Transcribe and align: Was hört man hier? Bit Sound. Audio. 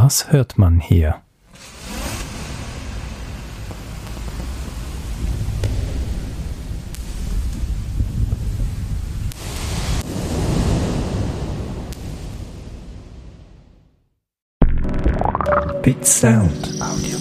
Was 0.00 0.30
hört 0.30 0.58
man 0.58 0.78
hier? 0.78 1.22
Bit 15.82 16.06
Sound. 16.06 16.80
Audio. 16.80 17.18